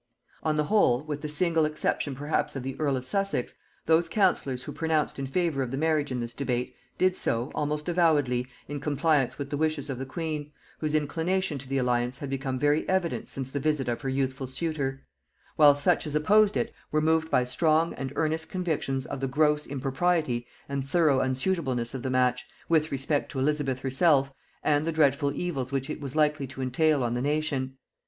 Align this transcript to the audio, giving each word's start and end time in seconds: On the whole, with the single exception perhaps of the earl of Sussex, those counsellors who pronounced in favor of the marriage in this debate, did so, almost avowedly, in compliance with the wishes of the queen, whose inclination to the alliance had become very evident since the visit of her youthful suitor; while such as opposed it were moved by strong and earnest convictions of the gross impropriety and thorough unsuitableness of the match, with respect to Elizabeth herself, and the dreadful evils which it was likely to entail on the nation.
On 0.41 0.55
the 0.55 0.63
whole, 0.63 1.03
with 1.03 1.21
the 1.21 1.29
single 1.29 1.63
exception 1.63 2.15
perhaps 2.15 2.55
of 2.55 2.63
the 2.63 2.75
earl 2.79 2.97
of 2.97 3.05
Sussex, 3.05 3.53
those 3.85 4.09
counsellors 4.09 4.63
who 4.63 4.71
pronounced 4.71 5.19
in 5.19 5.27
favor 5.27 5.61
of 5.61 5.69
the 5.69 5.77
marriage 5.77 6.11
in 6.11 6.21
this 6.21 6.33
debate, 6.33 6.75
did 6.97 7.15
so, 7.15 7.51
almost 7.53 7.87
avowedly, 7.87 8.47
in 8.67 8.79
compliance 8.79 9.37
with 9.37 9.51
the 9.51 9.57
wishes 9.57 9.91
of 9.91 9.99
the 9.99 10.05
queen, 10.07 10.51
whose 10.79 10.95
inclination 10.95 11.59
to 11.59 11.69
the 11.69 11.77
alliance 11.77 12.17
had 12.17 12.31
become 12.31 12.57
very 12.57 12.89
evident 12.89 13.27
since 13.27 13.51
the 13.51 13.59
visit 13.59 13.87
of 13.87 14.01
her 14.01 14.09
youthful 14.09 14.47
suitor; 14.47 15.05
while 15.55 15.75
such 15.75 16.07
as 16.07 16.15
opposed 16.15 16.57
it 16.57 16.73
were 16.91 16.99
moved 16.99 17.29
by 17.29 17.43
strong 17.43 17.93
and 17.93 18.11
earnest 18.15 18.49
convictions 18.49 19.05
of 19.05 19.19
the 19.19 19.27
gross 19.27 19.67
impropriety 19.67 20.47
and 20.67 20.83
thorough 20.83 21.19
unsuitableness 21.19 21.93
of 21.93 22.01
the 22.01 22.09
match, 22.09 22.47
with 22.67 22.91
respect 22.91 23.31
to 23.31 23.37
Elizabeth 23.37 23.77
herself, 23.77 24.33
and 24.63 24.83
the 24.83 24.91
dreadful 24.91 25.31
evils 25.35 25.71
which 25.71 25.91
it 25.91 26.01
was 26.01 26.15
likely 26.15 26.47
to 26.47 26.59
entail 26.63 27.03
on 27.03 27.13
the 27.13 27.21
nation. 27.21 27.77